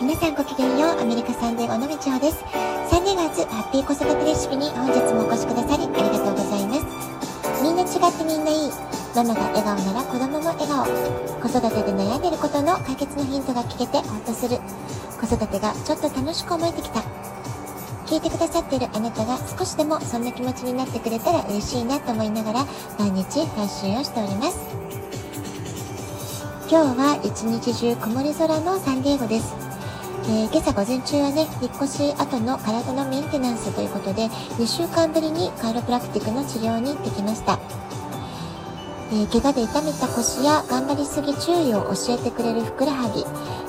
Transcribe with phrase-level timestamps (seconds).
[0.00, 2.38] 皆さんごきげんよう、アメリカサンデー尾道穂です。
[2.94, 6.86] 3年月ハッピー子育てレシピに本日もお越しくださりありがとうございます。
[7.62, 8.70] みんな違ってみんないい。
[9.16, 10.86] ママが笑顔なら子供も笑顔。
[11.42, 14.62] 子育てで悩んでることの解決のヒントが聞けてほっとする。
[15.18, 17.02] 子育てがちょっと楽しく思えてきた。
[18.06, 22.66] 聞いてくださっているあなたが少しでもそんな気持ちになってくれたら嬉しいなと思いながら
[23.00, 24.58] 毎日配信をしております。
[26.70, 29.67] 今日は一日中曇り空のサンディエゴです。
[30.30, 34.26] えー、今朝午前中はね、引っ越し後の体のメンテナンスということで、
[34.60, 37.58] 2週間ぶりにカイロプラクティックの治療に行ってきました。
[39.10, 43.24] えー、怪我で痛めた腰や頑張りすぎ注意を教えてくれるふくらはぎ、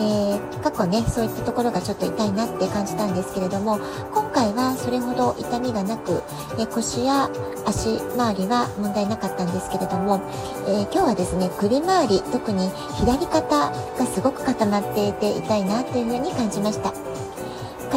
[0.00, 3.78] えー、過去ね、そういったところがちょっと痛いなって感じたんですけれども、
[4.12, 6.22] 今回はそれほど痛みがなく、
[6.58, 7.30] えー、腰や
[7.64, 10.20] 足周りは問題なかったんですけれども、
[10.66, 17.09] え今日はですね、首周り、特に左肩がすごく固まっていて痛いなというふうに感じました。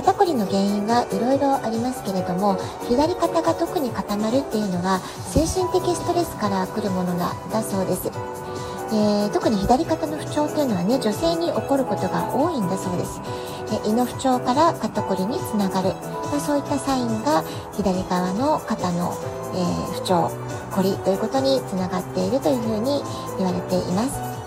[0.04, 2.60] 肩こりの原因はいろいろありますけれども
[2.92, 5.00] 左肩が特に固まるっていうのは
[5.32, 7.32] 精神的ストレスから来るものだ
[7.64, 8.12] そうです、
[8.92, 13.22] えー、特に左肩の不調っていうのはね女性に起こることが多いんだそうです。
[13.72, 15.96] で胃の不調から肩こりにつながる、
[16.30, 19.16] まあ、そういったサインが左側の肩の、
[19.56, 20.30] えー、不調
[20.76, 23.02] こりということにつながっているというふうに
[23.38, 24.43] 言われています。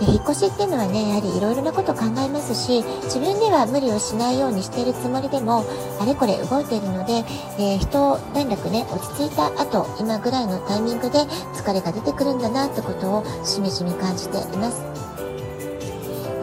[0.00, 5.64] 引っ越しっていうのはねやはりいろいろなこと考えますし自分では無理をしないようにしているつもりでも
[6.00, 7.24] あれこれ動いているので、
[7.58, 11.18] えー、人連絡ね落ち着いた後今ぐらいのタイミングで
[11.54, 15.08] 疲れが出てくるんだなってことをしみじみ感じています。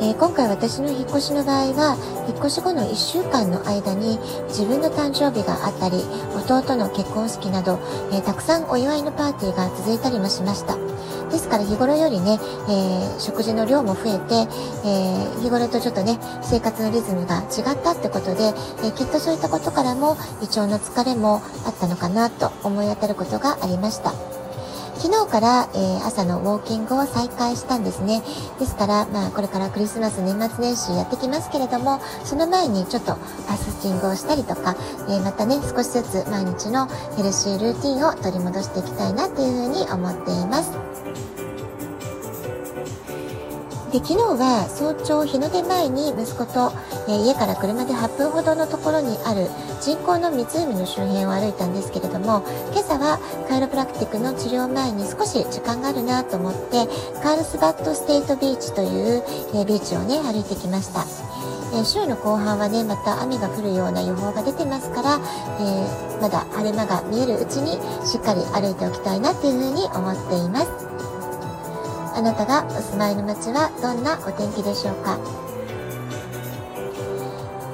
[0.01, 5.97] えー、今回私の引っ越しの場合は引っ越し後の1週間の間に自分の誕生日があったり
[6.35, 7.79] 弟の結婚式など、
[8.11, 10.77] えー、たくさんお祝いのパーティーが続いたりもしました
[11.31, 14.47] ですから日頃よりね、えー、食事の量も増えて、
[14.85, 24.13] え日頃とちょっとね生活のリズムが違ったってことで、えきっとそういったことからも胃腸の疲れもあったのかなと思い当たることがありました
[25.05, 28.23] 昨日から、えー、朝のウォーキングを再開したんですね。
[28.59, 34.75] ですから、まあ、これからクリスマス、年末年始やってきますけれども、その前にちょっとファスティングをしたりとか、
[35.07, 41.04] えー、またね、少しずつ毎日のヘルシールーティンを取り戻していきたいなっていうふうに思っています。
[43.95, 46.75] で昨日は早朝日の出前に息子と、
[47.07, 49.47] えー、家から車で8分ほどのところにある
[49.79, 52.43] 人工の湖の周辺を歩いたんですけれども
[52.75, 56.91] 今朝はカイロプラクティックの治療前に少し時間があるなと思って
[57.23, 59.23] カールスバットステートビーチという、
[59.55, 61.07] えー、ビーチをね歩いてきました。
[61.71, 65.19] えー、週の後半はねまた雨が降るような予報が出てますから、
[65.59, 70.94] えー、まだ晴れ間が見えるうちにしっかり歩いておきたいなっていうふうに思っています。
[72.15, 75.19] あなたがお住まいの街はどんなお天気でしょうか？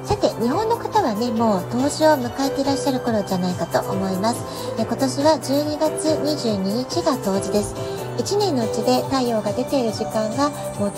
[0.04, 4.42] さて日本の方はねもう冬至を迎えていらっしゃる頃じゃないかと思います。
[4.78, 6.58] え今年は12月22
[6.90, 7.74] 日が冬至です。
[8.18, 10.50] 1年のうちで太陽が出ている時間が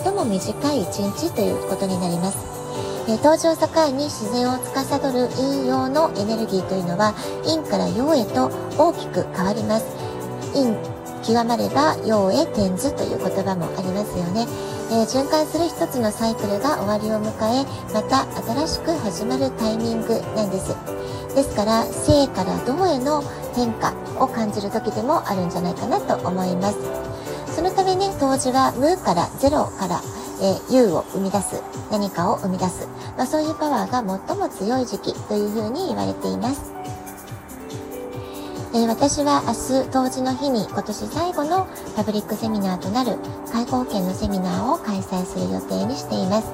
[0.02, 2.38] 最も短い1日ということになります。
[3.06, 7.12] え冬至を境に自然を司る陰陽のエネルギーというのは
[7.44, 9.84] 陰から陽へと大きく変わります。
[10.54, 10.74] 陰
[11.26, 14.46] 極まれば陽へ転ずという言葉もありますよね、
[14.92, 20.76] えー、循環する一つのサイクルが終わりを迎えまた新しく始まるタイミングなんです。
[21.34, 23.22] ですから生から動への
[23.56, 26.78] 変化を感じる時でもあるんじゃないかなと思います。
[27.56, 30.00] そのためね当時は無からゼロから
[30.40, 31.62] えー、U を生み出す。
[31.90, 36.72] 何かを生み出す、まあ、そういうパワーが最も強い時期というふうに言われています。
[38.74, 46.50] えー、私は明日冬至の日に今年最後のパブリックセミナーとなる介護保険のセミナーを開催する予定にしています。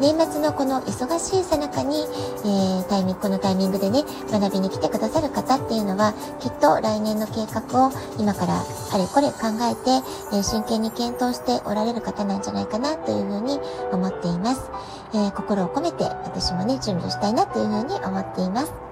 [0.00, 8.62] 年末のこの忙しいさなかに、えー、タイミング、このタイミングでね、学びに来てくださる方っていうのは、きっと来年の計画を今から
[8.92, 9.90] あれこれ考えて、
[10.32, 13.60] えー、真剣に検討しておられる方なんじゃないかなというふうに
[13.92, 14.70] 思っています。
[15.12, 18.87] えー、心を込めて私もね、準備をしたいなというふうに思っています。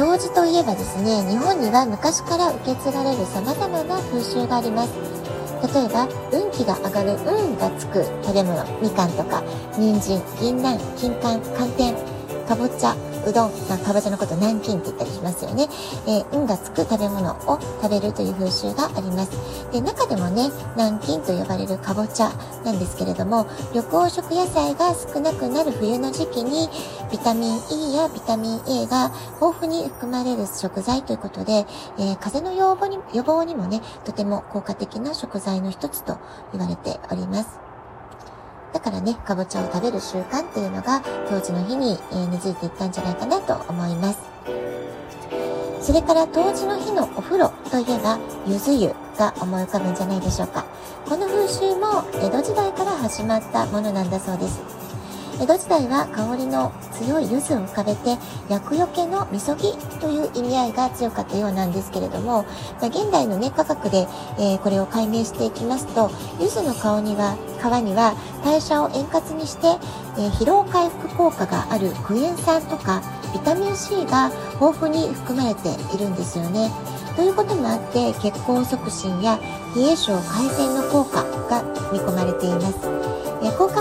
[0.00, 4.94] 掃除といえばですね、日本には昔から受け継がれる様々な風習があります。
[5.76, 9.42] 例えば、運気が上がる運がつく食べ物、みかんとか、
[9.76, 11.92] 人参、銀杏、金柑、寒天、
[12.48, 15.68] かぼちゃ、うどん、まあ、かぼちゃのこと南京って言ったりしますよね。
[16.06, 19.32] えー、運がつく食べ物を食べるという風習があります。
[19.72, 22.32] で、中でもね、南京と呼ばれるかぼちゃ
[22.64, 26.68] なんですけれども、緑黄色野菜が少なくなる冬の時期に、
[27.10, 31.66] ビタミン E やビタミン A が豊富に含まれる食材ということで、
[31.98, 36.18] えー、風邪の予防に予防にもね、とても効果的な食材の一つと
[36.52, 37.69] 言われております。
[38.72, 44.20] だからね、かぼちゃを食べる習慣っていうのが、当時の日に、え根付いていったんじゃないかなと思います。
[45.80, 50.64] それから当時の日のお風呂といえば、ゆず湯が思い浮かぶんじゃないでしょうか。
[51.08, 54.60] この風習も江戸時代から始まったものなんだそうです。
[55.40, 56.70] 江戸時代は香りの
[57.00, 58.18] 強い柚子を浮かべて
[58.48, 62.42] 厄除けのみそぎという意味合いが強かったようなんですけれども、
[62.80, 64.06] まあ、現代の、ね、科学で、
[64.38, 68.14] えー、これを解明していきますと柚子の顔には皮には
[68.44, 69.66] 代謝を円滑にして、
[70.18, 74.30] えー、疲労回復効果があるクエン酸とかビタミン C が
[74.60, 76.70] 豊富に含まれているんですよね。
[77.16, 79.38] ということもあって血行促進や
[79.76, 81.62] 冷え症改善の効果が
[81.92, 83.20] 見込まれています。
[83.42, 83.79] えこう考えると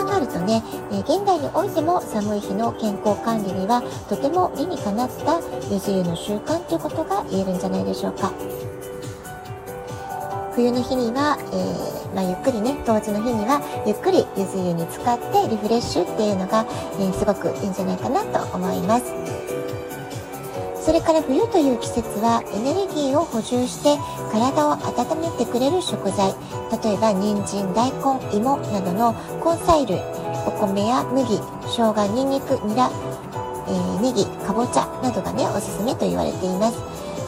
[0.50, 5.40] ね、え現代においても寒い日の健康管理にはとても理にかなった
[5.72, 8.34] ゆず湯の習慣ということが言えるんじゃないでしょうか。
[10.56, 16.66] 冬の日には、えー、まあ、ゆっくりね当時の日にはゆっくりゆず湯に使ってリフレッシュっていうのが、
[17.00, 19.14] えー、すごくいいんじゃないかなと思います。
[20.84, 23.96] それから冬という季節はエネルギーを補充して
[24.32, 26.34] 体を温めてくれる食材
[26.84, 29.14] 例えば人参大根芋などの
[29.46, 30.00] 根菜類
[30.68, 32.90] 米や麦生姜にんにくニラ、
[33.68, 36.78] えー、ネギかぼちゃなどがねおすすめと言われています。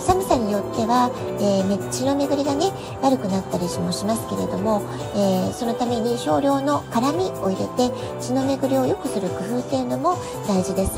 [0.02, 2.72] 寒さによっては、えー、血の巡りがね
[3.04, 4.82] 悪くなったりもしますけれども、
[5.14, 10.18] えー、そのために少量の辛みを入れて血の巡りを良くする工夫っていうのも
[10.48, 10.98] 大事です。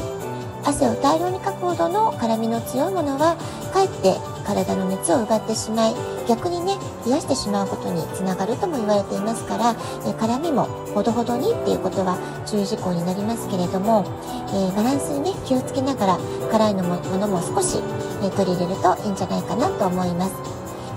[0.66, 3.36] 汗を大量にかくほどの辛みの強いものは
[3.74, 5.96] かえって体の熱を奪ってしまい
[6.28, 9.76] 逆にね冷やしてしまうことにつながるとも言われていますから
[10.08, 14.06] え辛みもほどほどにっていうことは注意事項になりますけれども、
[14.54, 16.18] え、バランスにね気をつけながら
[16.52, 17.82] 辛いのもものも少し、
[18.22, 20.54] え取り入れるといいんじゃないかなと思います。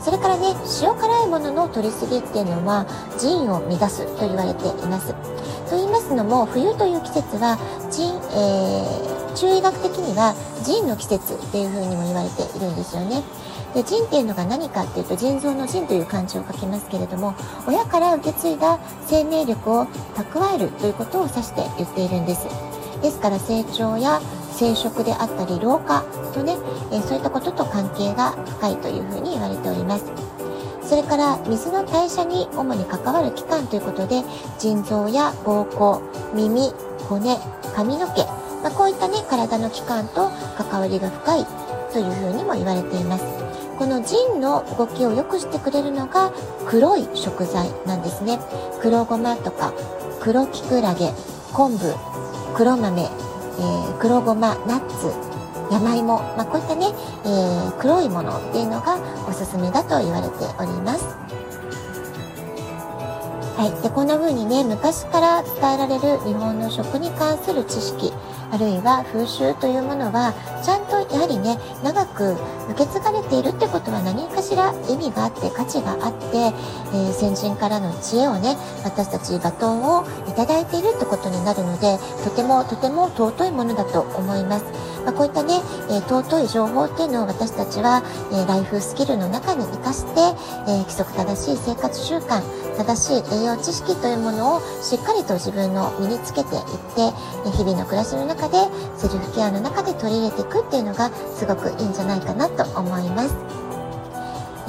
[0.06, 2.86] それからね塩辛いものの取りすぎっていうのは
[3.18, 5.12] 腎を乱すと言われています
[5.68, 7.58] と言いますのも冬という季節は
[7.90, 10.34] 腎、えー中医学的には
[10.64, 13.22] 腎の季節っていう風にも言われているんですよね。
[13.74, 17.34] で腎っていうのが何かっていうと腎臓の腎という漢字を書きますけれども
[17.68, 19.84] 親から受け継いだ生命力を
[20.14, 22.46] 蓄えるということを指して言っているんです
[23.02, 24.22] ですから成長や
[24.52, 26.02] 生殖であったり老化
[26.32, 26.56] とね、
[26.90, 30.10] えそういったことと関係が深いというふうに言われております
[30.82, 34.22] それから水の代謝に主に関わる器官ということで
[34.58, 36.00] 腎臓や膀胱
[36.34, 36.72] 耳
[37.08, 37.36] 骨
[37.74, 38.35] 髪の毛
[38.66, 40.28] まあ、こういったね体の器官と
[40.58, 41.46] 関わりが深い
[41.92, 43.24] というふうにも言われています。
[43.78, 46.32] この腎の動きを良くしてくれるのが
[46.66, 48.40] 黒い食材なんですね。
[48.82, 49.72] 黒ごまとか
[50.20, 51.12] 黒きくらげ
[51.52, 51.94] 昆布
[52.56, 55.12] 黒豆、えー、黒ごまナッツ
[55.72, 56.86] 山芋、まあ、こういったね、
[57.24, 58.98] えー、黒いものっていうのが
[59.28, 61.04] おすすめだと言われております。
[63.56, 68.12] はい、でこんな風にね昔から伝えられる日本の食に関する知識
[68.50, 72.36] あるいは風習というものはちゃんとやはりね長く
[72.70, 76.52] 受け継がれているってことは何かしら意味があって価値があって、
[76.94, 84.64] えー、先人からの知恵をね私たちバトンをいただいているってことになるのでとてもとても尊いものだと思います。
[85.04, 88.02] まあ、こういったね、えー、尊い情報っていうのを私たちは、
[88.32, 90.20] えー、ライフスキルの中に生かして、
[90.66, 92.42] え規則正しい生活習慣
[92.76, 96.62] 正しい栄養知識というものをしっかりと自分の身につけていっ
[96.94, 97.10] て
[97.56, 98.56] 日々の暮らしの中で
[98.96, 103.66] セルフケアの中で取り入れていくっていうのがすごくいいんじゃないかなと思います。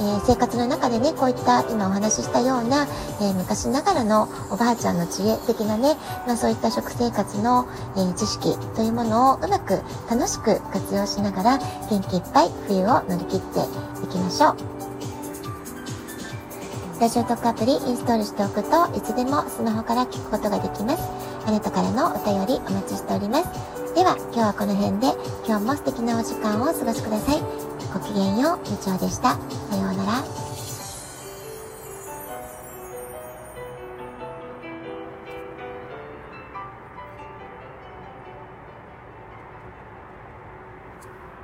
[0.00, 2.86] ー、生活の中でねこういった今お話ししたような、
[3.20, 5.96] えー、昔ながらのおばあちゃんの知恵的なね、
[6.26, 11.58] まあ、そういった食生活の、えー、知識というものをうまく楽しく活用しながら
[11.90, 14.77] 元気いっぱい冬を乗り切っていきましょう。
[17.00, 21.02] ラジオトークアプリインストールしておくといつでもスマホから聞くことができます。
[21.46, 23.94] あなたからのお便りお待ちしております。
[23.94, 25.06] では今日はこの辺で
[25.46, 27.40] 今日も素敵なお時間をお過ごしください。
[27.94, 29.38] ごきげんよう、部長でした。
[29.70, 30.37] さようなら。